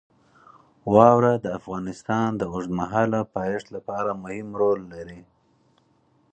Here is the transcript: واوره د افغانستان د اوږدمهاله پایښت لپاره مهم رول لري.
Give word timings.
واوره 0.93 1.33
د 1.39 1.47
افغانستان 1.59 2.27
د 2.35 2.41
اوږدمهاله 2.53 3.19
پایښت 3.35 3.67
لپاره 3.75 4.11
مهم 4.23 4.47
رول 4.61 4.79
لري. 4.93 5.21